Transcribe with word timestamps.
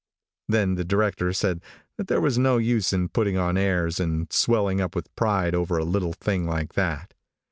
Then 0.47 0.73
the 0.73 0.83
director 0.83 1.31
said 1.31 1.61
that 1.97 2.07
there 2.07 2.19
was 2.19 2.39
no 2.39 2.57
use 2.57 2.91
in 2.91 3.09
putting 3.09 3.37
on 3.37 3.55
airs, 3.55 3.99
and 3.99 4.33
swelling 4.33 4.81
up 4.81 4.95
with 4.95 5.15
pride 5.15 5.53
over 5.53 5.77
a 5.77 5.85
little 5.85 6.13
thing 6.13 6.47
like 6.47 6.73
that. 6.73 7.13